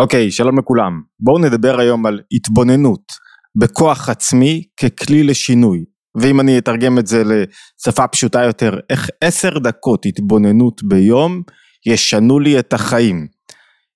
אוקיי, 0.00 0.28
okay, 0.28 0.30
שלום 0.30 0.58
לכולם. 0.58 1.00
בואו 1.20 1.38
נדבר 1.38 1.80
היום 1.80 2.06
על 2.06 2.20
התבוננות 2.32 3.12
בכוח 3.56 4.08
עצמי 4.08 4.62
ככלי 4.80 5.22
לשינוי. 5.22 5.84
ואם 6.20 6.40
אני 6.40 6.58
אתרגם 6.58 6.98
את 6.98 7.06
זה 7.06 7.22
לשפה 7.24 8.06
פשוטה 8.06 8.44
יותר, 8.44 8.78
איך 8.90 9.10
עשר 9.20 9.58
דקות 9.58 10.06
התבוננות 10.06 10.82
ביום 10.84 11.42
ישנו 11.86 12.38
לי 12.38 12.58
את 12.58 12.72
החיים. 12.72 13.26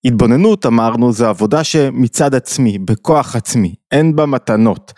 התבוננות 0.05 0.67
אמרנו 0.67 1.13
זה 1.13 1.29
עבודה 1.29 1.65
שמצד 1.65 2.35
עצמי, 2.35 2.79
בכוח 2.79 3.37
עצמי, 3.37 3.75
אין 3.93 4.17
בה 4.17 4.27
מתנות. 4.27 4.93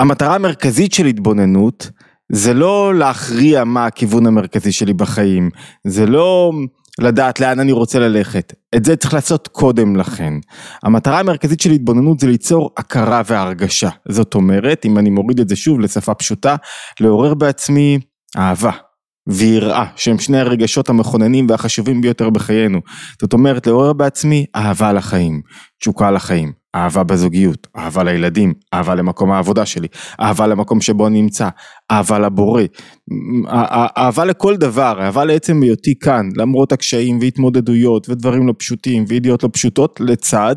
המטרה 0.00 0.34
המרכזית 0.34 0.92
של 0.92 1.06
התבוננות 1.06 1.90
זה 2.32 2.54
לא 2.54 2.94
להכריע 2.94 3.64
מה 3.64 3.86
הכיוון 3.86 4.26
המרכזי 4.26 4.72
שלי 4.72 4.92
בחיים, 4.92 5.50
זה 5.86 6.06
לא 6.06 6.52
לדעת 7.00 7.40
לאן 7.40 7.60
אני 7.60 7.72
רוצה 7.72 7.98
ללכת. 7.98 8.52
את 8.76 8.84
זה 8.84 8.96
צריך 8.96 9.14
לעשות 9.14 9.48
קודם 9.48 9.96
לכן. 9.96 10.34
המטרה 10.82 11.20
המרכזית 11.20 11.60
של 11.60 11.70
התבוננות 11.70 12.20
זה 12.20 12.26
ליצור 12.26 12.70
הכרה 12.76 13.22
והרגשה. 13.26 13.88
זאת 14.08 14.34
אומרת, 14.34 14.84
אם 14.84 14.98
אני 14.98 15.10
מוריד 15.10 15.40
את 15.40 15.48
זה 15.48 15.56
שוב 15.56 15.80
לשפה 15.80 16.14
פשוטה, 16.14 16.56
לעורר 17.00 17.34
בעצמי 17.34 17.98
אהבה. 18.36 18.70
ויראה, 19.28 19.84
שהם 19.96 20.18
שני 20.18 20.38
הרגשות 20.38 20.88
המכוננים 20.88 21.46
והחשובים 21.50 22.00
ביותר 22.00 22.30
בחיינו. 22.30 22.80
זאת 23.20 23.32
אומרת, 23.32 23.66
לעורר 23.66 23.92
בעצמי 23.92 24.46
אהבה 24.56 24.92
לחיים, 24.92 25.40
תשוקה 25.80 26.10
לחיים, 26.10 26.52
אהבה 26.76 27.04
בזוגיות, 27.04 27.66
אהבה 27.76 28.02
לילדים, 28.02 28.54
אהבה 28.74 28.94
למקום 28.94 29.30
העבודה 29.32 29.66
שלי, 29.66 29.88
אהבה 30.20 30.46
למקום 30.46 30.80
שבו 30.80 31.06
אני 31.06 31.22
נמצא, 31.22 31.48
אהבה 31.90 32.18
לבורא, 32.18 32.62
אהבה 33.98 34.24
לכל 34.24 34.56
דבר, 34.56 34.96
אהבה 35.00 35.24
לעצם 35.24 35.62
היותי 35.62 35.98
כאן, 35.98 36.28
למרות 36.36 36.72
הקשיים 36.72 37.18
והתמודדויות 37.20 38.08
ודברים 38.08 38.46
לא 38.46 38.54
פשוטים 38.58 39.04
וידיעות 39.08 39.42
לא 39.42 39.48
פשוטות, 39.52 40.00
לצד 40.00 40.56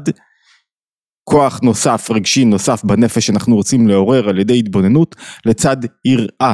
כוח 1.23 1.59
נוסף, 1.63 2.11
רגשי 2.11 2.45
נוסף 2.45 2.83
בנפש 2.83 3.27
שאנחנו 3.27 3.55
רוצים 3.55 3.87
לעורר 3.87 4.29
על 4.29 4.39
ידי 4.39 4.59
התבוננות, 4.59 5.15
לצד 5.45 5.77
יראה. 6.05 6.53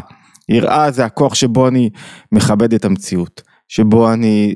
יראה 0.50 0.92
זה 0.92 1.06
הכוח 1.06 1.36
שבו 1.36 1.68
אני 1.68 1.90
מכבד 2.31 2.73
את 2.73 2.86
המציאות. 2.86 3.42
שבו 3.68 4.14
אני 4.14 4.54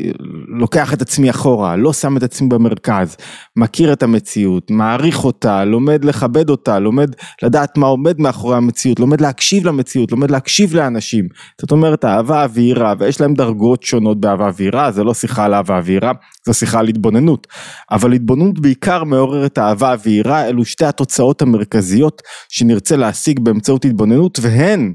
לוקח 0.59 0.93
את 0.93 1.01
עצמי 1.01 1.29
אחורה, 1.29 1.75
לא 1.75 1.93
שם 1.93 2.17
את 2.17 2.23
עצמי 2.23 2.49
במרכז, 2.49 3.15
מכיר 3.55 3.93
את 3.93 4.03
המציאות, 4.03 4.71
מעריך 4.71 5.25
אותה, 5.25 5.65
לומד 5.65 6.05
לכבד 6.05 6.49
אותה, 6.49 6.79
לומד 6.79 7.15
לדעת 7.43 7.77
מה 7.77 7.87
עומד 7.87 8.21
מאחורי 8.21 8.57
המציאות, 8.57 8.99
לומד 8.99 9.21
להקשיב 9.21 9.67
למציאות, 9.67 10.11
לומד 10.11 10.31
להקשיב 10.31 10.75
לאנשים. 10.75 11.27
זאת 11.61 11.71
אומרת 11.71 12.05
אהבה 12.05 12.45
ויראה, 12.53 12.93
ויש 12.99 13.21
להם 13.21 13.33
דרגות 13.33 13.83
שונות 13.83 14.19
באהבה 14.19 14.49
ויראה, 14.55 14.91
זה 14.91 15.03
לא 15.03 15.13
שיחה 15.13 15.45
על 15.45 15.53
אהבה 15.53 15.81
ויראה, 15.83 16.11
זו 16.45 16.53
שיחה 16.53 16.79
על 16.79 16.87
התבוננות. 16.87 17.47
אבל 17.91 18.13
התבוננות 18.13 18.59
בעיקר 18.59 19.03
מעוררת 19.03 19.57
אהבה 19.57 19.95
ויראה, 20.03 20.47
אלו 20.47 20.65
שתי 20.65 20.85
התוצאות 20.85 21.41
המרכזיות 21.41 22.21
שנרצה 22.49 22.95
להשיג 22.95 23.39
באמצעות 23.39 23.85
התבוננות, 23.85 24.39
והן 24.41 24.93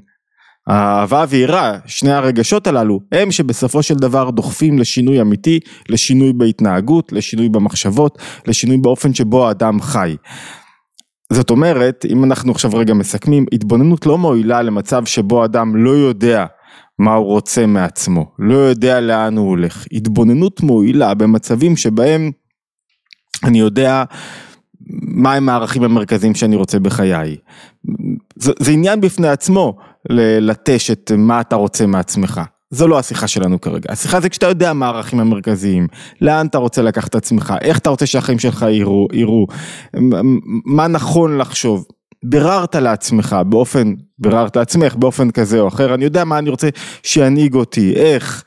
האהבה 0.67 1.25
ויראה, 1.29 1.79
שני 1.87 2.12
הרגשות 2.12 2.67
הללו, 2.67 3.01
הם 3.12 3.31
שבסופו 3.31 3.83
של 3.83 3.95
דבר 3.95 4.31
דוחפים 4.31 4.79
לשינוי 4.79 5.20
אמיתי, 5.20 5.61
לשינוי 5.89 6.33
בהתנהגות, 6.33 7.12
לשינוי 7.12 7.48
במחשבות, 7.48 8.19
לשינוי 8.47 8.77
באופן 8.77 9.15
שבו 9.15 9.48
האדם 9.48 9.81
חי. 9.81 10.17
זאת 11.33 11.51
אומרת, 11.51 12.05
אם 12.09 12.25
אנחנו 12.25 12.53
עכשיו 12.53 12.70
רגע 12.75 12.95
מסכמים, 12.95 13.47
התבוננות 13.53 14.07
לא 14.07 14.19
מועילה 14.19 14.62
למצב 14.62 15.05
שבו 15.05 15.45
אדם 15.45 15.77
לא 15.77 15.91
יודע 15.91 16.47
מה 16.98 17.15
הוא 17.15 17.27
רוצה 17.27 17.67
מעצמו, 17.67 18.27
לא 18.39 18.55
יודע 18.57 19.01
לאן 19.01 19.37
הוא 19.37 19.48
הולך. 19.48 19.87
התבוננות 19.92 20.61
מועילה 20.61 21.15
במצבים 21.15 21.77
שבהם 21.77 22.31
אני 23.45 23.59
יודע 23.59 24.05
מהם 25.02 25.48
הערכים 25.48 25.82
המרכזיים 25.82 26.34
שאני 26.34 26.56
רוצה 26.56 26.78
בחיי. 26.78 27.36
זה, 28.36 28.52
זה 28.60 28.70
עניין 28.72 29.00
בפני 29.00 29.28
עצמו 29.28 29.77
ללטש 30.10 30.90
את 30.90 31.12
מה 31.17 31.40
אתה 31.40 31.56
רוצה 31.56 31.86
מעצמך. 31.86 32.40
זו 32.70 32.89
לא 32.89 32.98
השיחה 32.98 33.28
שלנו 33.28 33.61
כרגע, 33.61 33.92
השיחה 33.92 34.20
זה 34.20 34.28
כשאתה 34.28 34.46
יודע 34.46 34.73
מה 34.73 34.86
הערכים 34.86 35.20
המרכזיים, 35.20 35.86
לאן 36.20 36.46
אתה 36.46 36.58
רוצה 36.58 36.83
לקחת 36.83 37.08
את 37.08 37.14
עצמך, 37.14 37.55
איך 37.61 37.78
אתה 37.78 37.90
רוצה 37.90 38.06
שהחיים 38.06 38.39
שלך 38.39 38.67
יראו, 39.12 39.46
מה 40.67 40.86
נכון 40.86 41.39
לחשוב, 41.39 41.84
ביררת 42.27 42.74
לעצמך 42.74 43.36
באופן, 43.46 43.95
ביררת 44.18 44.57
לעצמך 44.57 44.96
באופן 44.96 45.30
כזה 45.30 45.61
או 45.61 45.68
אחר, 45.68 45.95
אני 45.95 46.05
יודע 46.05 46.24
מה 46.24 46.39
אני 46.39 46.51
רוצה 46.51 46.68
שינהיג 47.02 47.55
אותי, 47.55 47.92
איך, 47.96 48.45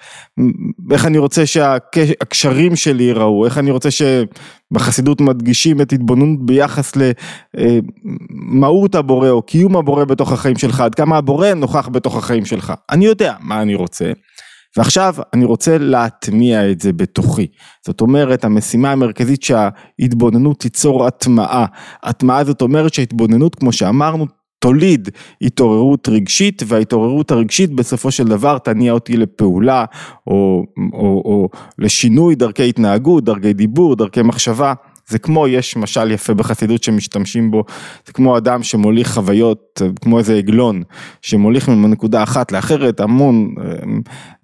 איך 0.92 1.06
אני 1.06 1.18
רוצה 1.18 1.46
שהקשרים 1.46 2.76
שלי 2.76 3.04
ייראו, 3.04 3.46
איך 3.46 3.58
אני 3.58 3.72
רוצה 3.72 3.90
שבחסידות 3.92 5.22
מדגישים 5.22 5.82
את 5.82 5.94
התבוננות 5.94 6.46
ביחס 6.46 6.94
למהות 7.56 8.96
הבורא 8.96 9.30
או 9.30 9.42
קיום 9.42 9.78
הבורא 9.78 10.06
בתוך 10.06 10.32
החיים 10.32 10.58
שלך, 10.58 10.82
עד 10.82 10.96
כמה 10.96 11.18
הבורא 11.18 11.54
נוכח 11.54 11.90
בתוך 11.90 12.18
החיים 12.18 12.46
שלך, 12.46 12.74
אני 12.90 13.06
יודע 13.06 13.34
מה 13.40 13.62
אני 13.62 13.76
רוצה. 13.76 14.12
ועכשיו 14.78 15.16
אני 15.34 15.46
רוצה 15.46 15.78
להטמיע 15.78 16.72
את 16.72 16.82
זה 16.82 16.94
בתוכי. 16.94 17.48
זאת 17.86 18.02
אומרת, 18.02 18.46
המשימה 18.46 18.92
המרכזית 18.92 19.44
שההתבוננות 19.44 20.60
תיצור 20.60 21.06
הטמעה. 21.06 21.66
הטמעה 22.04 22.44
זאת 22.44 22.62
אומרת 22.62 22.94
שההתבוננות, 22.94 23.56
כמו 23.56 23.72
שאמרנו, 23.72 24.26
תוליד 24.60 25.10
התעוררות 25.42 26.10
רגשית 26.10 26.64
וההתעוררות 26.68 27.32
הרגשית 27.32 27.72
בסופו 27.72 28.12
של 28.12 28.24
דבר 28.24 28.58
תניע 28.58 28.94
אותי 28.94 29.18
לפעולה 29.18 29.86
או, 30.28 30.64
או, 30.94 31.22
או 31.26 31.50
לשינוי 31.80 32.36
דרכי 32.36 32.70
התנהגות, 32.70 33.24
דרכי 33.24 33.54
דיבור, 33.54 33.96
דרכי 33.96 34.22
מחשבה 34.22 34.74
זה 35.10 35.20
כמו, 35.20 35.48
יש 35.48 35.78
משל 35.78 36.12
יפה 36.12 36.34
בחסידות 36.34 36.84
שמשתמשים 36.84 37.52
בו, 37.52 37.64
זה 38.06 38.14
כמו 38.14 38.38
אדם 38.38 38.64
שמוליך 38.64 39.14
חוויות, 39.14 39.82
כמו 40.02 40.20
איזה 40.20 40.36
עגלון, 40.36 40.84
שמוליך 41.22 41.70
מנקודה 41.70 42.24
אחת 42.24 42.52
לאחרת, 42.52 43.00
המון 43.00 43.56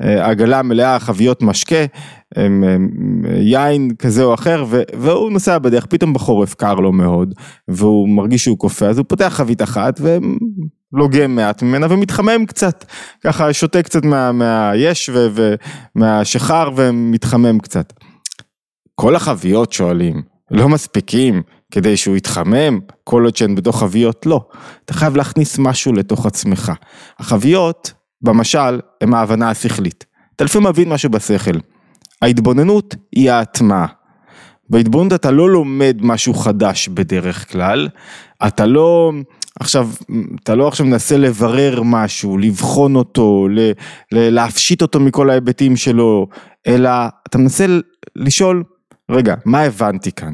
אה, 0.03 0.29
עגלה 0.29 0.61
מלאה 0.61 0.99
חביות 0.99 1.43
משקה, 1.43 1.85
יין 3.39 3.91
כזה 3.99 4.23
או 4.23 4.33
אחר, 4.33 4.65
והוא 4.93 5.31
נוסע 5.31 5.57
בדרך, 5.57 5.85
פתאום 5.85 6.13
בחורף 6.13 6.53
קר 6.53 6.73
לו 6.73 6.91
מאוד, 6.91 7.33
והוא 7.67 8.09
מרגיש 8.09 8.43
שהוא 8.43 8.57
קופא, 8.57 8.85
אז 8.85 8.97
הוא 8.97 9.05
פותח 9.09 9.33
חבית 9.35 9.61
אחת, 9.61 10.01
ולוגם 10.93 11.35
מעט 11.35 11.63
ממנה 11.63 11.87
ומתחמם 11.89 12.45
קצת, 12.45 12.85
ככה 13.23 13.53
שותה 13.53 13.81
קצת 13.81 14.05
מה, 14.05 14.31
מהיש 14.31 15.09
ומהשיכר 15.95 16.69
ומתחמם 16.75 17.59
קצת. 17.59 17.93
כל 18.95 19.15
החביות 19.15 19.73
שואלים, 19.73 20.32
לא 20.53 20.69
מספיקים 20.69 21.41
כדי 21.71 21.97
שהוא 21.97 22.17
יתחמם, 22.17 22.79
כל 23.03 23.23
עוד 23.23 23.35
שהן 23.35 23.55
בתוך 23.55 23.79
חביות 23.79 24.25
לא. 24.25 24.45
אתה 24.85 24.93
חייב 24.93 25.15
להכניס 25.15 25.59
משהו 25.59 25.93
לתוך 25.93 26.25
עצמך. 26.25 26.71
החביות, 27.19 27.93
במשל, 28.21 28.79
הן 29.01 29.13
ההבנה 29.13 29.49
השכלית. 29.49 30.05
אתה 30.35 30.43
לפעמים 30.43 30.67
מבין 30.67 30.89
משהו 30.89 31.09
בשכל. 31.09 31.57
ההתבוננות 32.21 32.95
היא 33.11 33.31
ההטמעה. 33.31 33.85
בהתבוננות 34.69 35.13
אתה 35.13 35.31
לא 35.31 35.49
לומד 35.49 35.97
משהו 36.01 36.33
חדש 36.33 36.87
בדרך 36.87 37.51
כלל, 37.51 37.89
אתה 38.47 38.65
לא 38.65 39.11
עכשיו, 39.59 39.89
אתה 40.43 40.55
לא 40.55 40.67
עכשיו 40.67 40.85
מנסה 40.85 41.17
לברר 41.17 41.81
משהו, 41.85 42.37
לבחון 42.37 42.95
אותו, 42.95 43.47
ל, 43.51 43.59
ל, 44.11 44.29
להפשיט 44.29 44.81
אותו 44.81 44.99
מכל 44.99 45.29
ההיבטים 45.29 45.75
שלו, 45.75 46.27
אלא 46.67 46.89
אתה 47.27 47.37
מנסה 47.37 47.65
לשאול 48.15 48.63
רגע, 49.11 49.35
מה 49.45 49.61
הבנתי 49.61 50.11
כאן? 50.11 50.33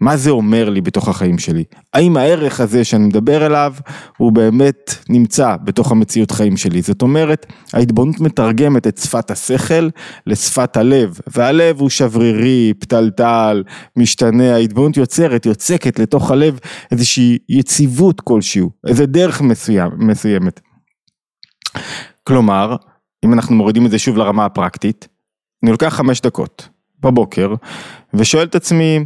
מה 0.00 0.16
זה 0.16 0.30
אומר 0.30 0.70
לי 0.70 0.80
בתוך 0.80 1.08
החיים 1.08 1.38
שלי? 1.38 1.64
האם 1.94 2.16
הערך 2.16 2.60
הזה 2.60 2.84
שאני 2.84 3.06
מדבר 3.06 3.46
אליו 3.46 3.74
הוא 4.16 4.32
באמת 4.32 4.94
נמצא 5.08 5.56
בתוך 5.64 5.92
המציאות 5.92 6.30
חיים 6.30 6.56
שלי? 6.56 6.82
זאת 6.82 7.02
אומרת, 7.02 7.46
ההתבוננות 7.72 8.20
מתרגמת 8.20 8.86
את 8.86 8.98
שפת 8.98 9.30
השכל 9.30 9.88
לשפת 10.26 10.76
הלב, 10.76 11.18
והלב 11.26 11.80
הוא 11.80 11.90
שברירי, 11.90 12.72
פתלתל, 12.78 13.62
משתנה, 13.96 14.54
ההתבוננות 14.54 14.96
יוצרת, 14.96 15.46
יוצקת 15.46 15.98
לתוך 15.98 16.30
הלב 16.30 16.58
איזושהי 16.90 17.38
יציבות 17.48 18.20
כלשהו, 18.20 18.70
איזה 18.86 19.06
דרך 19.06 19.40
מסוים, 19.40 19.90
מסוימת. 19.98 20.60
כלומר, 22.24 22.76
אם 23.24 23.32
אנחנו 23.32 23.56
מורידים 23.56 23.86
את 23.86 23.90
זה 23.90 23.98
שוב 23.98 24.16
לרמה 24.16 24.44
הפרקטית, 24.44 25.08
אני 25.62 25.70
לוקח 25.70 25.94
חמש 25.96 26.20
דקות. 26.20 26.75
בבוקר 27.00 27.54
ושואל 28.14 28.46
את 28.46 28.54
עצמי 28.54 29.04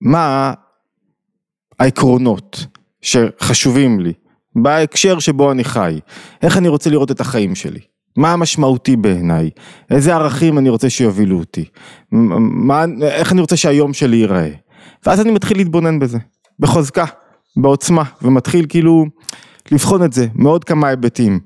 מה 0.00 0.54
העקרונות 1.78 2.66
שחשובים 3.00 4.00
לי 4.00 4.12
בהקשר 4.56 5.18
שבו 5.18 5.52
אני 5.52 5.64
חי, 5.64 6.00
איך 6.42 6.56
אני 6.56 6.68
רוצה 6.68 6.90
לראות 6.90 7.10
את 7.10 7.20
החיים 7.20 7.54
שלי, 7.54 7.80
מה 8.16 8.32
המשמעותי 8.32 8.96
בעיניי, 8.96 9.50
איזה 9.90 10.14
ערכים 10.14 10.58
אני 10.58 10.68
רוצה 10.68 10.90
שיובילו 10.90 11.38
אותי, 11.38 11.64
מה, 12.12 12.84
איך 13.02 13.32
אני 13.32 13.40
רוצה 13.40 13.56
שהיום 13.56 13.92
שלי 13.92 14.16
ייראה, 14.16 14.50
ואז 15.06 15.20
אני 15.20 15.30
מתחיל 15.30 15.56
להתבונן 15.56 15.98
בזה, 15.98 16.18
בחוזקה, 16.58 17.04
בעוצמה, 17.56 18.02
ומתחיל 18.22 18.66
כאילו 18.68 19.06
לבחון 19.72 20.04
את 20.04 20.12
זה 20.12 20.26
מעוד 20.34 20.64
כמה 20.64 20.88
היבטים. 20.88 21.40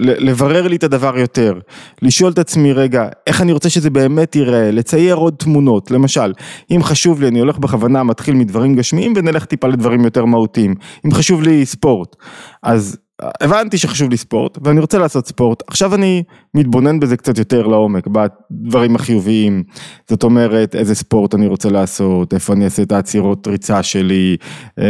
לברר 0.00 0.68
לי 0.68 0.76
את 0.76 0.84
הדבר 0.84 1.18
יותר, 1.18 1.58
לשאול 2.02 2.32
את 2.32 2.38
עצמי 2.38 2.72
רגע, 2.72 3.08
איך 3.26 3.40
אני 3.42 3.52
רוצה 3.52 3.70
שזה 3.70 3.90
באמת 3.90 4.36
ייראה, 4.36 4.70
לצייר 4.70 5.14
עוד 5.14 5.34
תמונות, 5.38 5.90
למשל, 5.90 6.32
אם 6.70 6.82
חשוב 6.82 7.20
לי, 7.20 7.28
אני 7.28 7.38
הולך 7.40 7.58
בכוונה, 7.58 8.02
מתחיל 8.02 8.34
מדברים 8.34 8.74
גשמיים 8.76 9.12
ונלך 9.16 9.44
טיפה 9.44 9.68
לדברים 9.68 10.04
יותר 10.04 10.24
מהותיים, 10.24 10.74
אם 11.06 11.12
חשוב 11.12 11.42
לי 11.42 11.66
ספורט, 11.66 12.16
אז 12.62 12.98
הבנתי 13.22 13.78
שחשוב 13.78 14.10
לי 14.10 14.16
ספורט 14.16 14.58
ואני 14.62 14.80
רוצה 14.80 14.98
לעשות 14.98 15.26
ספורט, 15.26 15.62
עכשיו 15.66 15.94
אני 15.94 16.22
מתבונן 16.54 17.00
בזה 17.00 17.16
קצת 17.16 17.38
יותר 17.38 17.66
לעומק, 17.66 18.06
בדברים 18.06 18.96
החיוביים, 18.96 19.62
זאת 20.08 20.22
אומרת 20.22 20.74
איזה 20.74 20.94
ספורט 20.94 21.34
אני 21.34 21.46
רוצה 21.46 21.68
לעשות, 21.68 22.34
איפה 22.34 22.52
אני 22.52 22.64
אעשה 22.64 22.82
את 22.82 22.92
העצירות 22.92 23.46
ריצה 23.46 23.82
שלי, 23.82 24.36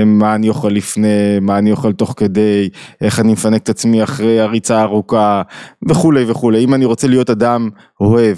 מה 0.07 0.35
אני 0.35 0.49
אוכל 0.49 0.69
לפני, 0.69 1.39
מה 1.41 1.59
אני 1.59 1.71
אוכל 1.71 1.93
תוך 1.93 2.15
כדי, 2.17 2.69
איך 3.01 3.21
אני 3.21 3.33
מפנק 3.33 3.63
את 3.63 3.69
עצמי 3.69 4.03
אחרי 4.03 4.41
הריצה 4.41 4.79
הארוכה 4.79 5.43
וכולי 5.89 6.25
וכולי, 6.29 6.65
אם 6.65 6.75
אני 6.75 6.85
רוצה 6.85 7.09
להיות 7.09 7.31
אדם 7.31 7.69
אוהב 8.01 8.37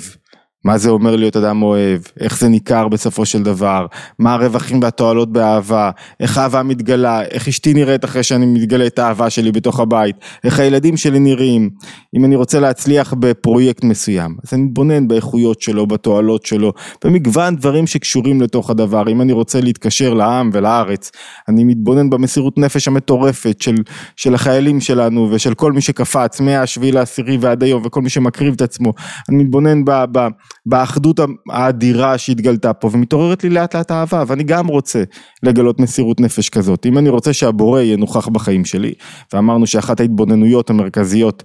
מה 0.65 0.79
זה 0.79 0.91
אומר 0.91 1.17
להיות 1.17 1.37
אדם 1.37 1.63
אוהב, 1.63 2.01
איך 2.21 2.39
זה 2.39 2.49
ניכר 2.49 2.89
בסופו 2.89 3.27
של 3.27 3.43
דבר, 3.43 3.87
מה 4.19 4.35
הרווחים 4.35 4.83
והתועלות 4.83 5.33
באהבה, 5.33 5.91
איך 6.21 6.39
האהבה 6.39 6.63
מתגלה, 6.63 7.23
איך 7.23 7.49
אשתי 7.49 7.75
נראית 7.75 8.05
אחרי 8.05 8.23
שאני 8.23 8.47
מתגלה 8.47 8.87
את 8.87 8.99
האהבה 8.99 9.31
שלי 9.31 9.53
בתוך 9.53 9.81
הבית, 9.81 10.17
איך 10.45 10.59
הילדים 10.59 10.97
שלי 10.97 11.19
נראים, 11.19 11.71
אם 12.17 12.25
אני 12.25 12.37
רוצה 12.37 12.61
להצליח 12.61 13.15
בפרויקט 13.19 13.85
מסוים, 13.85 14.37
אז 14.45 14.55
אני 14.55 14.63
מתבונן 14.63 15.09
באיכויות 15.09 15.63
שלו, 15.63 15.87
בתועלות 15.87 16.47
שלו, 16.47 16.73
במגוון 17.05 17.57
דברים 17.57 17.87
שקשורים 17.87 18.41
לתוך 18.41 18.71
הדבר, 18.71 19.09
אם 19.09 19.21
אני 19.21 19.33
רוצה 19.33 19.61
להתקשר 19.61 20.15
לעם 20.15 20.51
ולארץ, 20.53 21.11
אני 21.49 21.65
מתבונן 21.65 22.11
במסירות 22.11 22.59
נפש 22.59 22.89
המטורפת 22.89 23.61
של, 23.61 23.77
של 24.17 24.35
החיילים 24.35 24.81
שלנו 24.81 25.29
ושל 25.31 25.55
כל 25.55 25.73
מי 25.73 25.81
שקפץ 25.81 26.41
מהשביעי 26.41 26.93
לעשירי 26.93 27.39
ועד 27.41 27.63
היום 27.63 27.83
וכל 27.85 28.03
מי 28.03 28.09
שמקריב 28.09 28.55
את 28.55 28.63
עצמו, 28.63 28.93
אני 29.29 29.45
מתבונן 29.45 29.85
ב... 29.85 30.29
באחדות 30.67 31.21
האדירה 31.51 32.19
שהתגלתה 32.19 32.73
פה 32.73 32.91
ומתעוררת 32.93 33.45
לי 33.45 33.51
לאט 33.51 33.77
לאט 33.77 33.91
אהבה 33.91 34.25
ואני 34.27 34.45
גם 34.45 34.67
רוצה 34.67 35.03
לגלות 35.43 35.81
מסירות 35.81 36.21
נפש 36.21 36.49
כזאת. 36.49 36.87
אם 36.87 36.99
אני 36.99 37.09
רוצה 37.09 37.33
שהבורא 37.33 37.81
יהיה 37.81 37.97
נוכח 37.97 38.29
בחיים 38.29 38.65
שלי 38.65 38.93
ואמרנו 39.33 39.67
שאחת 39.67 40.01
ההתבוננויות 40.01 40.71
המרכזיות 40.71 41.43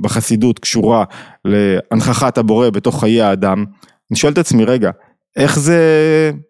בחסידות 0.00 0.58
קשורה 0.58 1.04
להנכחת 1.44 2.38
הבורא 2.38 2.70
בתוך 2.70 3.00
חיי 3.00 3.22
האדם 3.22 3.64
אני 4.10 4.16
שואל 4.16 4.32
את 4.32 4.38
עצמי 4.38 4.64
רגע 4.64 4.90
איך 5.36 5.58
זה, 5.58 5.80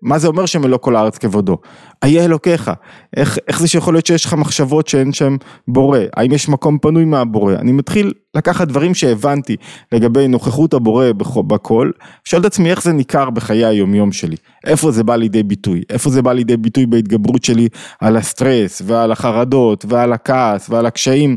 מה 0.03 0.19
זה 0.19 0.29
אומר 0.29 0.47
שמלוא 0.47 0.79
כל 0.79 0.97
הארץ 0.97 1.19
כבודו? 1.19 1.59
איה 2.05 2.25
אלוקיך, 2.25 2.71
איך, 3.17 3.38
איך 3.49 3.61
זה 3.61 3.69
שיכול 3.69 3.94
להיות 3.94 4.06
שיש 4.06 4.25
לך 4.25 4.35
מחשבות 4.35 4.88
שאין 4.88 5.12
שם 5.12 5.37
בורא? 5.69 5.99
האם 6.17 6.33
יש 6.33 6.49
מקום 6.49 6.79
פנוי 6.79 7.05
מהבורא? 7.05 7.55
אני 7.55 7.73
מתחיל 7.73 8.12
לקחת 8.35 8.69
דברים 8.69 8.94
שהבנתי 8.94 9.56
לגבי 9.93 10.29
נוכחות 10.29 10.75
הבורא 10.75 11.06
בכל, 11.47 11.91
שואל 12.25 12.41
את 12.41 12.47
עצמי 12.47 12.71
איך 12.71 12.83
זה 12.83 12.93
ניכר 12.93 13.31
בחיי 13.31 13.65
היומיום 13.65 14.12
שלי, 14.12 14.37
איפה 14.65 14.91
זה 14.91 15.05
בא 15.05 15.17
לידי 15.17 15.43
ביטוי, 15.43 15.82
איפה 15.91 16.11
זה 16.11 16.23
בא 16.23 16.32
לידי 16.32 16.56
ביטוי 16.56 16.87
בהתגברות 16.87 17.44
שלי 17.44 17.69
על 18.00 18.17
הסטרס 18.17 18.82
ועל 18.85 19.12
החרדות 19.12 19.85
ועל 19.89 20.12
הכעס 20.12 20.71
ועל 20.71 20.87
הקשיים. 20.87 21.37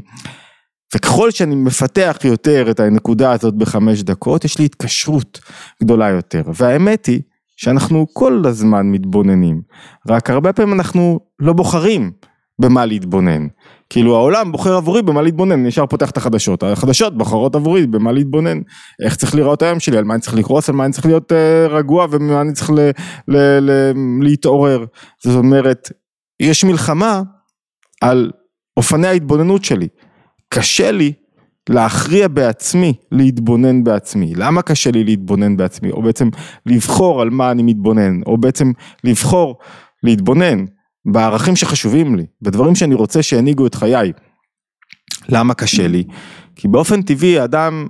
וככל 0.95 1.31
שאני 1.31 1.55
מפתח 1.55 2.17
יותר 2.23 2.71
את 2.71 2.79
הנקודה 2.79 3.31
הזאת 3.31 3.55
בחמש 3.55 4.03
דקות, 4.03 4.45
יש 4.45 4.59
לי 4.59 4.65
התקשרות 4.65 5.39
גדולה 5.83 6.09
יותר. 6.09 6.43
והאמת 6.53 7.05
היא 7.05 7.21
שאנחנו 7.61 8.05
כל 8.13 8.41
הזמן 8.45 8.91
מתבוננים, 8.91 9.61
רק 10.09 10.29
הרבה 10.29 10.53
פעמים 10.53 10.73
אנחנו 10.73 11.19
לא 11.39 11.53
בוחרים 11.53 12.11
במה 12.61 12.85
להתבונן. 12.85 13.47
כאילו 13.89 14.15
העולם 14.15 14.51
בוחר 14.51 14.73
עבורי 14.73 15.01
במה 15.01 15.21
להתבונן, 15.21 15.65
ישר 15.65 15.85
פותח 15.85 16.09
את 16.09 16.17
החדשות, 16.17 16.63
החדשות 16.63 17.17
בוחרות 17.17 17.55
עבורי 17.55 17.87
במה 17.87 18.11
להתבונן, 18.11 18.57
איך 19.05 19.15
צריך 19.15 19.35
לראות 19.35 19.61
היום 19.61 19.79
שלי, 19.79 19.97
על 19.97 20.03
מה 20.03 20.13
אני 20.13 20.21
צריך 20.21 20.35
לכעוס, 20.35 20.69
על 20.69 20.75
מה 20.75 20.85
אני 20.85 20.93
צריך 20.93 21.05
להיות 21.05 21.31
uh, 21.31 21.71
רגוע 21.71 22.07
ומה 22.09 22.41
אני 22.41 22.53
צריך 22.53 22.69
ל, 22.69 22.79
ל, 23.27 23.37
ל, 23.37 23.91
להתעורר. 24.21 24.85
זאת 25.23 25.35
אומרת, 25.35 25.89
יש 26.39 26.63
מלחמה 26.63 27.21
על 28.01 28.31
אופני 28.77 29.07
ההתבוננות 29.07 29.63
שלי. 29.63 29.87
קשה 30.53 30.91
לי 30.91 31.13
להכריע 31.69 32.27
בעצמי, 32.27 32.93
להתבונן 33.11 33.83
בעצמי. 33.83 34.33
למה 34.35 34.61
קשה 34.61 34.91
לי 34.91 35.03
להתבונן 35.03 35.57
בעצמי? 35.57 35.91
או 35.91 36.01
בעצם 36.01 36.29
לבחור 36.65 37.21
על 37.21 37.29
מה 37.29 37.51
אני 37.51 37.63
מתבונן, 37.63 38.21
או 38.25 38.37
בעצם 38.37 38.71
לבחור 39.03 39.57
להתבונן 40.03 40.65
בערכים 41.05 41.55
שחשובים 41.55 42.15
לי, 42.15 42.25
בדברים 42.41 42.75
שאני 42.75 42.95
רוצה 42.95 43.23
שינהיגו 43.23 43.67
את 43.67 43.75
חיי. 43.75 44.11
למה 45.29 45.53
קשה 45.53 45.87
לי? 45.87 46.03
כי 46.55 46.67
באופן 46.67 47.01
טבעי 47.01 47.39
האדם 47.39 47.87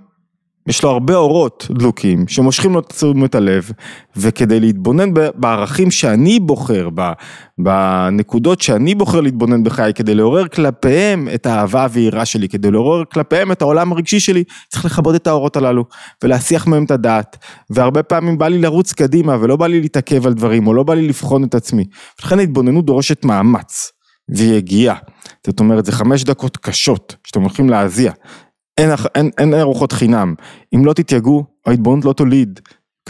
יש 0.70 0.84
לו 0.84 0.90
הרבה 0.90 1.16
אורות 1.16 1.68
דלוקים 1.72 2.28
שמושכים 2.28 2.74
לו 2.74 2.80
את 2.80 2.90
תשומת 2.90 3.36
הלב 3.36 3.72
וכדי 4.18 4.60
להתבונן 4.60 5.10
בערכים 5.36 5.92
שאני 5.92 6.40
בוחר, 6.40 6.90
בנקודות 7.58 8.62
שאני 8.62 8.96
בוחר 8.96 9.22
להתבונן 9.22 9.64
בחיי, 9.64 9.94
כדי 9.94 10.16
לעורר 10.16 10.48
כלפיהם 10.48 11.28
את 11.34 11.46
האהבה 11.46 11.88
והיראה 11.92 12.26
שלי, 12.26 12.50
כדי 12.50 12.72
לעורר 12.72 13.04
כלפיהם 13.06 13.52
את 13.52 13.62
העולם 13.62 13.92
הרגשי 13.92 14.20
שלי, 14.20 14.44
צריך 14.68 14.86
לכבות 14.86 15.16
את 15.16 15.28
האורות 15.28 15.58
הללו 15.58 15.86
ולהסיח 16.24 16.68
מהם 16.68 16.84
את 16.84 16.92
הדעת. 16.92 17.38
והרבה 17.70 18.04
פעמים 18.04 18.38
בא 18.38 18.48
לי 18.48 18.62
לרוץ 18.62 18.94
קדימה 18.94 19.38
ולא 19.42 19.56
בא 19.56 19.68
לי 19.68 19.82
להתעכב 19.82 20.28
על 20.28 20.34
דברים 20.34 20.68
או 20.68 20.74
לא 20.74 20.84
בא 20.84 20.94
לי 20.94 21.08
לבחון 21.08 21.44
את 21.44 21.56
עצמי, 21.56 21.86
ולכן 22.22 22.40
ההתבוננות 22.40 22.86
דורשת 22.86 23.26
מאמץ 23.26 23.92
והיא 24.36 24.58
הגיעה, 24.58 24.96
זאת 25.48 25.60
אומרת 25.60 25.86
זה 25.86 25.92
חמש 25.92 26.24
דקות 26.24 26.58
קשות 26.58 27.16
שאתם 27.24 27.42
הולכים 27.42 27.70
להזיע 27.70 28.12
אין, 28.80 28.90
אין, 29.16 29.32
אין 29.38 29.54
ארוחות 29.54 29.92
חינם, 29.92 30.34
אם 30.76 30.86
לא 30.86 30.94
תתייגעו, 30.94 31.44
ההתבוננות 31.66 32.06
לא 32.06 32.14
תוליד 32.14 32.60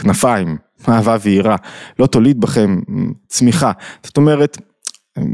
כנפיים, 0.00 0.56
אהבה 0.88 1.16
ויראה, 1.22 1.56
לא 1.98 2.06
תוליד 2.06 2.40
בכם 2.40 2.80
צמיחה, 3.28 3.72
זאת 4.02 4.16
אומרת, 4.16 4.58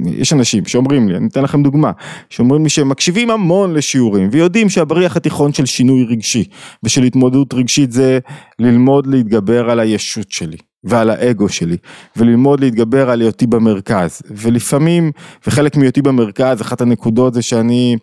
יש 0.07 0.33
אנשים 0.33 0.65
שאומרים 0.65 1.09
לי, 1.09 1.17
אני 1.17 1.27
אתן 1.27 1.43
לכם 1.43 1.63
דוגמה, 1.63 1.91
שאומרים 2.31 2.63
לי 2.63 2.69
שהם 2.69 2.89
מקשיבים 2.89 3.31
המון 3.31 3.75
לשיעורים 3.75 4.29
ויודעים 4.33 4.69
שהבריח 4.69 5.17
התיכון 5.17 5.53
של 5.53 5.67
שינוי 5.67 6.05
רגשי 6.05 6.45
ושל 6.83 7.03
התמודדות 7.03 7.55
רגשית 7.55 7.93
זה 7.93 8.19
ללמוד 8.59 9.07
להתגבר 9.07 9.71
על 9.71 9.81
הישות 9.81 10.31
שלי 10.31 10.57
ועל 10.85 11.11
האגו 11.11 11.49
שלי 11.49 11.77
וללמוד 12.17 12.61
להתגבר 12.61 13.11
על 13.11 13.21
היותי 13.21 13.47
במרכז. 13.47 14.23
ולפעמים 14.31 15.13
וחלק 15.47 15.77
מהיותי 15.77 16.03
במרכז 16.03 16.61
אחת 16.61 16.81
הנקודות 16.81 17.35
זה 17.35 17.43
שאני 17.43 17.97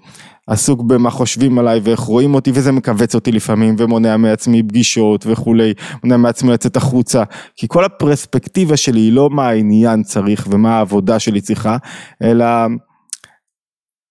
עסוק 0.48 0.82
במה 0.82 1.10
חושבים 1.10 1.60
עליי 1.60 1.80
ואיך 1.84 2.00
רואים 2.00 2.36
אותי 2.36 2.52
וזה 2.54 2.72
מכווץ 2.72 3.16
אותי 3.16 3.32
לפעמים 3.32 3.76
ומונע 3.78 4.18
מעצמי 4.18 4.64
פגישות 4.64 5.26
וכולי, 5.28 5.74
מונע 6.04 6.18
מעצמי 6.18 6.52
לצאת 6.52 6.78
החוצה, 6.78 7.24
כי 7.56 7.68
כל 7.68 7.86
הפרספקטיבה 7.86 8.78
שלי 8.78 9.00
היא 9.00 9.14
לא 9.14 9.30
מה 9.30 9.48
העניין 9.48 10.04
צריך 10.04 10.48
ומה 10.52 10.78
העבודה 10.78 11.20
שלי 11.20 11.42
צריכה, 11.42 11.78
אלא 12.24 12.46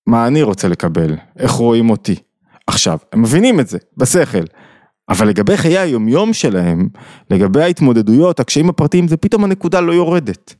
מה 0.07 0.27
אני 0.27 0.43
רוצה 0.43 0.69
לקבל, 0.69 1.17
איך 1.39 1.51
רואים 1.51 1.91
אותי. 1.91 2.15
עכשיו, 2.67 2.99
הם 3.13 3.23
מבינים 3.23 3.61
את 3.61 3.69
זה, 3.69 3.79
בשכל. 3.97 4.45
אבל 5.09 5.29
לגבי 5.29 5.57
חיי 5.57 5.79
היומיום 5.79 6.33
שלהם, 6.33 6.89
לגבי 7.31 7.63
ההתמודדויות, 7.63 8.41
הקשיים 8.41 8.69
הפרטיים, 8.69 9.09
זה 9.09 9.17
פתאום 9.17 9.45
הנקודה 9.45 9.81
לא 9.81 9.93
יורדת. 9.93 10.55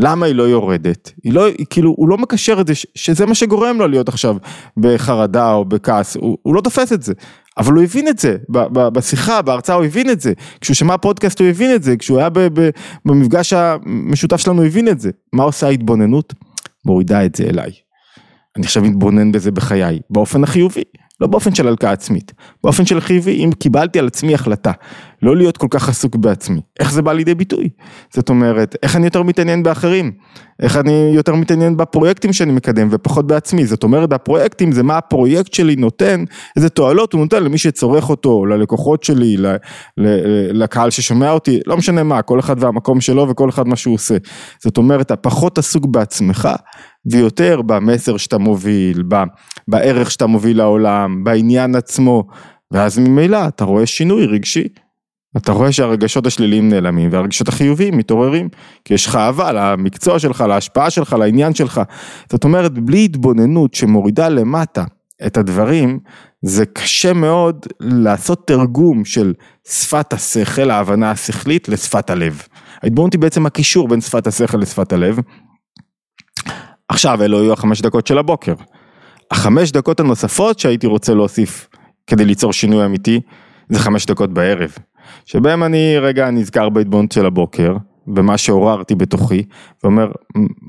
למה 0.00 0.26
היא 0.26 0.34
לא 0.34 0.42
יורדת? 0.42 1.12
היא 1.24 1.32
לא, 1.32 1.46
היא 1.46 1.66
כאילו, 1.70 1.94
הוא 1.96 2.08
לא 2.08 2.18
מקשר 2.18 2.60
את 2.60 2.66
זה, 2.66 2.72
שזה 2.94 3.26
מה 3.26 3.34
שגורם 3.34 3.78
לו 3.78 3.88
להיות 3.88 4.08
עכשיו 4.08 4.36
בחרדה 4.76 5.52
או 5.52 5.64
בכעס, 5.64 6.16
הוא, 6.16 6.38
הוא 6.42 6.54
לא 6.54 6.60
תופס 6.60 6.92
את 6.92 7.02
זה, 7.02 7.12
אבל 7.58 7.74
הוא 7.74 7.82
הבין 7.82 8.08
את 8.08 8.18
זה, 8.18 8.36
ב, 8.48 8.58
ב, 8.58 8.88
בשיחה, 8.88 9.42
בהרצאה 9.42 9.76
הוא 9.76 9.84
הבין 9.84 10.10
את 10.10 10.20
זה, 10.20 10.32
כשהוא 10.60 10.74
שמע 10.74 10.96
פודקאסט 10.96 11.40
הוא 11.40 11.48
הבין 11.48 11.74
את 11.74 11.82
זה, 11.82 11.96
כשהוא 11.96 12.18
היה 12.18 12.28
ב, 12.28 12.38
ב, 12.38 12.70
במפגש 13.04 13.52
המשותף 13.52 14.36
שלנו 14.36 14.58
הוא 14.58 14.66
הבין 14.66 14.88
את 14.88 15.00
זה. 15.00 15.10
מה 15.32 15.42
עושה 15.42 15.66
ההתבוננות? 15.66 16.34
מורידה 16.84 17.24
את 17.24 17.34
זה 17.34 17.44
אליי. 17.44 17.70
אני 18.56 18.64
עכשיו 18.64 18.82
מתבונן 18.82 19.32
בזה 19.32 19.50
בחיי, 19.50 19.98
באופן 20.10 20.44
החיובי. 20.44 20.82
לא 21.20 21.26
באופן 21.26 21.54
של 21.54 21.68
הלקאה 21.68 21.92
עצמית, 21.92 22.32
באופן 22.64 22.86
של 22.86 23.00
חיובי, 23.00 23.44
אם 23.44 23.50
קיבלתי 23.52 23.98
על 23.98 24.06
עצמי 24.06 24.34
החלטה, 24.34 24.72
לא 25.22 25.36
להיות 25.36 25.56
כל 25.56 25.66
כך 25.70 25.88
עסוק 25.88 26.16
בעצמי, 26.16 26.60
איך 26.80 26.92
זה 26.92 27.02
בא 27.02 27.12
לידי 27.12 27.34
ביטוי? 27.34 27.68
זאת 28.14 28.28
אומרת, 28.28 28.76
איך 28.82 28.96
אני 28.96 29.04
יותר 29.04 29.22
מתעניין 29.22 29.62
באחרים, 29.62 30.12
איך 30.62 30.76
אני 30.76 31.12
יותר 31.14 31.34
מתעניין 31.34 31.76
בפרויקטים 31.76 32.32
שאני 32.32 32.52
מקדם 32.52 32.88
ופחות 32.90 33.26
בעצמי, 33.26 33.66
זאת 33.66 33.82
אומרת, 33.82 34.12
הפרויקטים 34.12 34.72
זה 34.72 34.82
מה 34.82 34.98
הפרויקט 34.98 35.54
שלי 35.54 35.76
נותן, 35.76 36.24
איזה 36.56 36.68
תועלות 36.68 37.12
הוא 37.12 37.20
נותן 37.20 37.42
למי 37.42 37.58
שצורך 37.58 38.10
אותו, 38.10 38.46
ללקוחות 38.46 39.04
שלי, 39.04 39.36
לקהל 40.52 40.90
ששומע 40.90 41.30
אותי, 41.30 41.60
לא 41.66 41.76
משנה 41.76 42.02
מה, 42.02 42.22
כל 42.22 42.40
אחד 42.40 42.56
והמקום 42.62 43.00
שלו 43.00 43.28
וכל 43.28 43.48
אחד 43.48 43.68
מה 43.68 43.76
שהוא 43.76 43.94
עושה. 43.94 44.16
זאת 44.62 44.76
אומרת, 44.76 45.06
אתה 45.06 45.16
פחות 45.16 45.58
עסוק 45.58 45.86
בעצמך 45.86 46.48
ויותר 47.12 47.62
במסר 47.62 48.16
שאתה 48.16 48.38
מוביל, 48.38 49.02
בערך 49.68 50.10
שאתה 50.10 50.26
מוביל 50.26 50.58
לעולם, 50.58 51.24
בעניין 51.24 51.74
עצמו, 51.74 52.24
ואז 52.70 52.98
ממילא 52.98 53.48
אתה 53.48 53.64
רואה 53.64 53.86
שינוי 53.86 54.26
רגשי. 54.26 54.68
אתה 55.36 55.52
רואה 55.52 55.72
שהרגשות 55.72 56.26
השליליים 56.26 56.68
נעלמים 56.68 57.08
והרגשות 57.12 57.48
החיוביים 57.48 57.96
מתעוררים, 57.96 58.48
כי 58.84 58.94
יש 58.94 59.06
לך 59.06 59.16
אהבה 59.16 59.52
למקצוע 59.52 60.18
שלך, 60.18 60.40
להשפעה 60.40 60.90
שלך, 60.90 61.12
לעניין 61.12 61.54
שלך. 61.54 61.80
זאת 62.30 62.44
אומרת, 62.44 62.78
בלי 62.78 63.04
התבוננות 63.04 63.74
שמורידה 63.74 64.28
למטה 64.28 64.84
את 65.26 65.36
הדברים, 65.36 65.98
זה 66.42 66.66
קשה 66.66 67.12
מאוד 67.12 67.66
לעשות 67.80 68.46
תרגום 68.46 69.04
של 69.04 69.34
שפת 69.68 70.12
השכל, 70.12 70.70
ההבנה 70.70 71.10
השכלית, 71.10 71.68
לשפת 71.68 72.10
הלב. 72.10 72.42
ההתבוננות 72.82 73.12
היא 73.12 73.20
בעצם 73.20 73.46
הקישור 73.46 73.88
בין 73.88 74.00
שפת 74.00 74.26
השכל 74.26 74.58
לשפת 74.58 74.92
הלב. 74.92 75.18
עכשיו 76.90 77.22
אלו 77.22 77.40
היו 77.40 77.52
החמש 77.52 77.80
דקות 77.82 78.06
של 78.06 78.18
הבוקר. 78.18 78.54
החמש 79.30 79.72
דקות 79.72 80.00
הנוספות 80.00 80.58
שהייתי 80.58 80.86
רוצה 80.86 81.14
להוסיף 81.14 81.68
כדי 82.06 82.24
ליצור 82.24 82.52
שינוי 82.52 82.84
אמיתי, 82.84 83.20
זה 83.68 83.78
חמש 83.78 84.06
דקות 84.06 84.32
בערב. 84.32 84.70
שבהם 85.24 85.64
אני 85.64 85.98
רגע 85.98 86.30
נזכר 86.30 86.68
בהתבוננות 86.68 87.12
של 87.12 87.26
הבוקר, 87.26 87.76
במה 88.06 88.38
שעוררתי 88.38 88.94
בתוכי, 88.94 89.42
ואומר, 89.82 90.12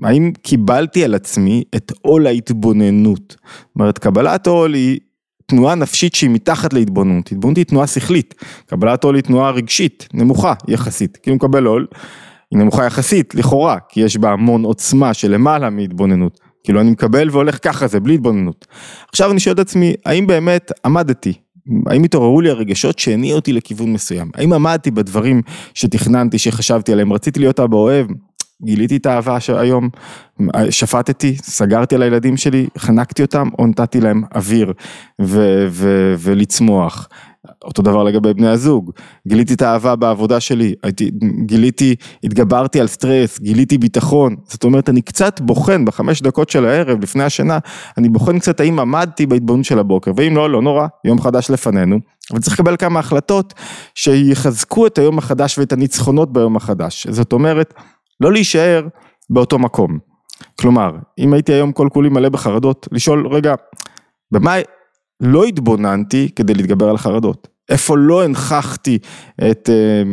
האם 0.03 0.31
קיבלתי 0.41 1.03
על 1.03 1.15
עצמי 1.15 1.63
את 1.75 1.91
עול 2.01 2.27
ההתבוננות? 2.27 3.35
זאת 3.39 3.75
אומרת, 3.75 3.97
קבלת 3.97 4.47
עול 4.47 4.73
היא 4.73 4.99
תנועה 5.45 5.75
נפשית 5.75 6.15
שהיא 6.15 6.29
מתחת 6.29 6.73
להתבוננות, 6.73 7.31
התבוננות 7.31 7.57
היא 7.57 7.65
תנועה 7.65 7.87
שכלית, 7.87 8.35
קבלת 8.65 9.03
עול 9.03 9.15
היא 9.15 9.23
תנועה 9.23 9.51
רגשית, 9.51 10.07
נמוכה 10.13 10.53
יחסית, 10.67 11.17
כאילו 11.17 11.35
מקבל 11.35 11.65
עול, 11.65 11.87
היא 12.51 12.59
נמוכה 12.59 12.85
יחסית, 12.85 13.35
לכאורה, 13.35 13.77
כי 13.89 14.01
יש 14.01 14.17
בה 14.17 14.31
המון 14.31 14.63
עוצמה 14.63 15.13
שלמעלה 15.13 15.69
מהתבוננות, 15.69 16.39
כאילו 16.63 16.81
אני 16.81 16.91
מקבל 16.91 17.29
והולך 17.29 17.57
ככה 17.61 17.87
זה, 17.87 17.99
בלי 17.99 18.13
התבוננות. 18.13 18.65
עכשיו 19.09 19.31
אני 19.31 19.39
שואל 19.39 19.53
את 19.53 19.59
עצמי, 19.59 19.93
האם 20.05 20.27
באמת 20.27 20.71
עמדתי 20.85 21.33
האם 21.85 22.03
התעוררו 22.03 22.41
לי 22.41 22.49
הרגשות 22.49 22.99
שהניעו 22.99 23.35
אותי 23.35 23.53
לכיוון 23.53 23.93
מסוים? 23.93 24.31
האם 24.35 24.53
עמדתי 24.53 24.91
בדברים 24.91 25.41
שתכננתי, 25.73 26.37
שחשבתי 26.37 26.91
עליהם? 26.91 27.13
רציתי 27.13 27.39
להיות 27.39 27.59
אבא 27.59 27.77
אוהב, 27.77 28.07
גיליתי 28.63 28.97
את 28.97 29.05
האהבה 29.05 29.39
שהיום, 29.39 29.89
שפטתי, 30.69 31.35
סגרתי 31.41 31.95
על 31.95 32.01
הילדים 32.01 32.37
שלי, 32.37 32.67
חנקתי 32.77 33.21
אותם, 33.21 33.49
או 33.59 33.67
נתתי 33.67 34.01
להם 34.01 34.23
אוויר 34.35 34.73
ו- 35.21 35.67
ו- 35.69 36.13
ולצמוח. 36.17 37.09
אותו 37.63 37.81
דבר 37.81 38.03
לגבי 38.03 38.33
בני 38.33 38.47
הזוג, 38.47 38.91
גיליתי 39.27 39.53
את 39.53 39.61
האהבה 39.61 39.95
בעבודה 39.95 40.39
שלי, 40.39 40.75
הייתי, 40.83 41.11
גיליתי, 41.45 41.95
התגברתי 42.23 42.79
על 42.79 42.87
סטרס, 42.87 43.39
גיליתי 43.39 43.77
ביטחון, 43.77 44.35
זאת 44.47 44.63
אומרת 44.63 44.89
אני 44.89 45.01
קצת 45.01 45.41
בוחן 45.41 45.85
בחמש 45.85 46.21
דקות 46.21 46.49
של 46.49 46.65
הערב 46.65 46.99
לפני 47.01 47.23
השינה, 47.23 47.57
אני 47.97 48.09
בוחן 48.09 48.39
קצת 48.39 48.59
האם 48.59 48.79
עמדתי 48.79 49.25
בהתבוננות 49.25 49.65
של 49.65 49.79
הבוקר, 49.79 50.11
ואם 50.17 50.35
לא, 50.35 50.49
לא 50.49 50.61
נורא, 50.61 50.87
יום 51.05 51.21
חדש 51.21 51.49
לפנינו, 51.49 51.99
אבל 52.31 52.39
צריך 52.39 52.59
לקבל 52.59 52.77
כמה 52.77 52.99
החלטות 52.99 53.53
שיחזקו 53.95 54.87
את 54.87 54.97
היום 54.97 55.17
החדש 55.17 55.57
ואת 55.57 55.73
הניצחונות 55.73 56.33
ביום 56.33 56.55
החדש, 56.55 57.07
זאת 57.07 57.33
אומרת, 57.33 57.73
לא 58.21 58.31
להישאר 58.31 58.87
באותו 59.29 59.59
מקום. 59.59 59.99
כלומר, 60.59 60.91
אם 61.19 61.33
הייתי 61.33 61.53
היום 61.53 61.71
כל 61.71 61.87
כולי 61.93 62.09
מלא 62.09 62.29
בחרדות, 62.29 62.87
לשאול, 62.91 63.27
רגע, 63.27 63.55
במה 64.31 64.55
לא 65.21 65.43
התבוננתי 65.43 66.29
כדי 66.35 66.53
להתגבר 66.53 66.89
על 66.89 66.97
חרדות? 66.97 67.47
איפה 67.69 67.97
לא 67.97 68.23
הנכחתי 68.23 68.97
את, 69.51 69.69
אה, 69.69 70.03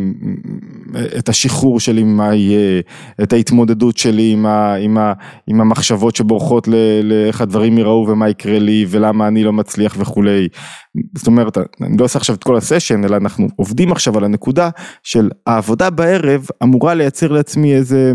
את 1.19 1.29
השחרור 1.29 1.81
שלי 1.81 2.03
ממה 2.03 2.35
יהיה, 2.35 2.81
את 3.23 3.33
ההתמודדות 3.33 3.99
שלי 3.99 4.33
עם, 4.33 4.47
ה, 4.47 4.75
עם, 4.75 4.99
ה, 4.99 5.13
עם 5.47 5.61
המחשבות 5.61 6.17
שבורחות 6.17 6.69
לאיך 7.03 7.41
הדברים 7.41 7.79
ייראו 7.79 8.07
ומה 8.09 8.29
יקרה 8.29 8.59
לי 8.59 8.87
ולמה 8.89 9.29
אני 9.29 9.45
לא 9.45 9.53
מצליח 9.53 9.97
וכולי. 9.99 10.49
זאת 11.15 11.27
אומרת, 11.27 11.59
אני 11.59 11.97
לא 11.99 12.05
עושה 12.05 12.19
עכשיו 12.19 12.37
את 12.37 12.45
כל 12.45 12.57
הסשן, 12.57 13.05
אלא 13.05 13.17
אנחנו 13.17 13.49
עובדים 13.57 13.93
עכשיו 13.93 14.19
על 14.19 14.25
הנקודה 14.25 14.71
של 15.03 15.31
העבודה 15.47 15.91
בערב 15.91 16.47
אמורה 16.63 16.95
לייצר 16.95 17.33
לעצמי 17.33 17.75
איזה 17.75 18.13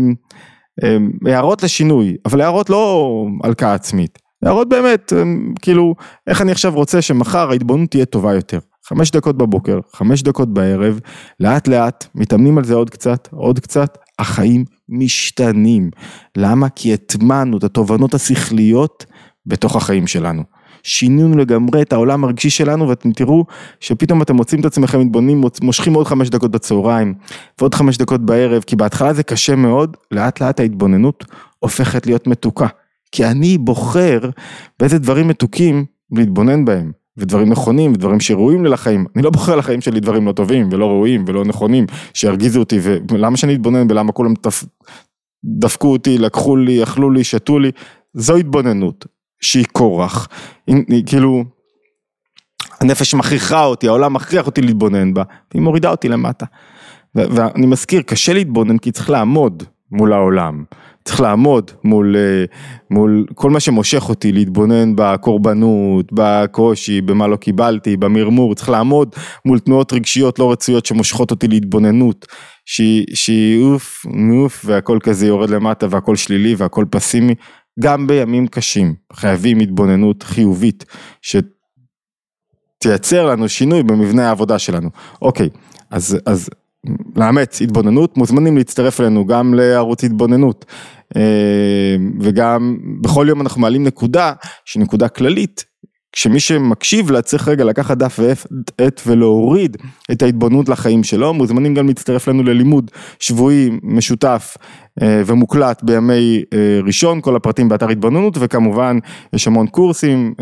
אה, 0.84 0.96
הערות 1.32 1.62
לשינוי, 1.62 2.16
אבל 2.26 2.40
הערות 2.40 2.70
לא 2.70 3.26
הלקאה 3.44 3.74
עצמית. 3.74 4.23
הערות 4.44 4.68
באמת, 4.68 5.12
אה, 5.12 5.22
כאילו, 5.62 5.94
איך 6.26 6.42
אני 6.42 6.52
עכשיו 6.52 6.74
רוצה 6.74 7.02
שמחר 7.02 7.50
ההתבוננות 7.50 7.90
תהיה 7.90 8.04
טובה 8.04 8.34
יותר. 8.34 8.58
חמש 8.86 9.10
דקות 9.10 9.36
בבוקר, 9.36 9.80
חמש 9.92 10.22
דקות 10.22 10.54
בערב, 10.54 11.00
לאט 11.40 11.68
לאט, 11.68 12.06
מתאמנים 12.14 12.58
על 12.58 12.64
זה 12.64 12.74
עוד 12.74 12.90
קצת, 12.90 13.28
עוד 13.32 13.58
קצת, 13.58 13.98
החיים 14.18 14.64
משתנים. 14.88 15.90
למה? 16.36 16.68
כי 16.68 16.94
הטמענו 16.94 17.58
את 17.58 17.64
התובנות 17.64 18.14
השכליות 18.14 19.06
בתוך 19.46 19.76
החיים 19.76 20.06
שלנו. 20.06 20.42
שינינו 20.82 21.36
לגמרי 21.36 21.82
את 21.82 21.92
העולם 21.92 22.24
הרגשי 22.24 22.50
שלנו 22.50 22.88
ואתם 22.88 23.12
תראו 23.12 23.44
שפתאום 23.80 24.22
אתם 24.22 24.36
מוצאים 24.36 24.60
את 24.60 24.64
עצמכם 24.64 25.00
מתבוננים, 25.00 25.42
מושכים 25.62 25.94
עוד 25.94 26.06
חמש 26.06 26.30
דקות 26.30 26.50
בצהריים 26.50 27.14
ועוד 27.58 27.74
חמש 27.74 27.98
דקות 27.98 28.20
בערב, 28.20 28.62
כי 28.62 28.76
בהתחלה 28.76 29.12
זה 29.12 29.22
קשה 29.22 29.56
מאוד, 29.56 29.96
לאט 30.10 30.40
לאט 30.40 30.60
ההתבוננות 30.60 31.24
הופכת 31.58 32.06
להיות 32.06 32.26
מתוקה. 32.26 32.66
כי 33.14 33.24
אני 33.24 33.58
בוחר 33.58 34.18
באיזה 34.80 34.98
דברים 34.98 35.28
מתוקים 35.28 35.84
להתבונן 36.12 36.64
בהם. 36.64 36.92
ודברים 37.16 37.48
נכונים 37.48 37.92
ודברים 37.92 38.20
שראויים 38.20 38.64
לי 38.64 38.70
לחיים, 38.70 39.06
אני 39.16 39.22
לא 39.22 39.30
בוחר 39.30 39.56
לחיים 39.56 39.80
שלי 39.80 40.00
דברים 40.00 40.26
לא 40.26 40.32
טובים 40.32 40.68
ולא 40.72 40.86
ראויים 40.86 41.24
ולא 41.26 41.44
נכונים 41.44 41.86
שירגיזו 42.14 42.60
אותי 42.60 42.78
ולמה 42.82 43.36
שאני 43.36 43.54
אתבונן 43.54 43.88
בלמה 43.88 44.12
כולם 44.12 44.34
תפ... 44.34 44.64
דפקו 45.44 45.92
אותי, 45.92 46.18
לקחו 46.18 46.56
לי, 46.56 46.82
אכלו 46.82 47.10
לי, 47.10 47.24
שתו 47.24 47.58
לי, 47.58 47.70
זו 48.14 48.36
התבוננות 48.36 49.06
שהיא 49.40 49.64
כורח, 49.72 50.28
כאילו 51.06 51.44
הנפש 52.80 53.14
מכריחה 53.14 53.64
אותי, 53.64 53.88
העולם 53.88 54.12
מכריח 54.12 54.46
אותי 54.46 54.62
להתבונן 54.62 55.14
בה, 55.14 55.22
והיא 55.52 55.62
מורידה 55.62 55.90
אותי 55.90 56.08
למטה. 56.08 56.46
ואני 57.14 57.66
מזכיר, 57.66 58.02
קשה 58.02 58.32
להתבונן 58.32 58.78
כי 58.78 58.92
צריך 58.92 59.10
לעמוד 59.10 59.62
מול 59.90 60.12
העולם. 60.12 60.64
צריך 61.04 61.20
לעמוד 61.20 61.70
מול, 61.84 62.16
אה, 62.16 62.44
מול 62.90 63.26
כל 63.34 63.50
מה 63.50 63.60
שמושך 63.60 64.08
אותי, 64.08 64.32
להתבונן 64.32 64.96
בקורבנות, 64.96 66.12
בקושי, 66.12 67.00
במה 67.00 67.26
לא 67.26 67.36
קיבלתי, 67.36 67.96
במרמור, 67.96 68.54
צריך 68.54 68.68
לעמוד 68.68 69.14
מול 69.44 69.58
תנועות 69.58 69.92
רגשיות 69.92 70.38
לא 70.38 70.52
רצויות 70.52 70.86
שמושכות 70.86 71.30
אותי 71.30 71.48
להתבוננות, 71.48 72.26
שהיא 73.14 73.64
אוף, 73.64 74.06
אוף, 74.42 74.62
והכל 74.64 74.98
כזה 75.02 75.26
יורד 75.26 75.50
למטה 75.50 75.86
והכל 75.90 76.16
שלילי 76.16 76.54
והכל 76.54 76.84
פסימי, 76.90 77.34
גם 77.80 78.06
בימים 78.06 78.46
קשים, 78.46 78.94
חייבים 79.12 79.60
התבוננות 79.60 80.22
חיובית, 80.22 80.84
שתייצר 82.82 83.26
לנו 83.26 83.48
שינוי 83.48 83.82
במבנה 83.82 84.28
העבודה 84.28 84.58
שלנו. 84.58 84.90
אוקיי, 85.22 85.48
אז, 85.90 86.18
אז 86.26 86.50
לאמץ 87.16 87.62
התבוננות, 87.62 88.16
מוזמנים 88.16 88.56
להצטרף 88.56 89.00
אלינו 89.00 89.26
גם 89.26 89.54
לערוץ 89.54 90.04
התבוננות 90.04 90.64
אה, 91.16 91.96
וגם 92.20 92.76
בכל 93.00 93.26
יום 93.28 93.40
אנחנו 93.40 93.60
מעלים 93.60 93.84
נקודה 93.84 94.32
שהיא 94.64 94.82
נקודה 94.82 95.08
כללית, 95.08 95.64
כשמי 96.12 96.40
שמקשיב 96.40 97.10
לה 97.10 97.22
צריך 97.22 97.48
רגע 97.48 97.64
לקחת 97.64 97.96
דף 97.96 98.18
ועט 98.18 99.00
ולהוריד 99.06 99.76
את 100.12 100.22
ההתבוננות 100.22 100.68
לחיים 100.68 101.04
שלו, 101.04 101.34
מוזמנים 101.34 101.74
גם 101.74 101.86
להצטרף 101.86 102.28
לנו 102.28 102.42
ללימוד 102.42 102.90
שבועי 103.20 103.70
משותף 103.82 104.56
אה, 105.02 105.22
ומוקלט 105.26 105.82
בימי 105.82 106.42
אה, 106.52 106.78
ראשון, 106.86 107.20
כל 107.20 107.36
הפרטים 107.36 107.68
באתר 107.68 107.88
התבוננות 107.88 108.36
וכמובן 108.40 108.98
יש 109.32 109.46
המון 109.46 109.66
קורסים 109.66 110.34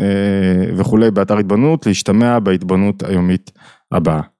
וכולי 0.77 1.11
באתר 1.11 1.37
התבוננות, 1.37 1.85
להשתמע 1.85 2.39
בהתבוננות 2.39 3.03
היומית 3.03 3.51
הבאה. 3.91 4.21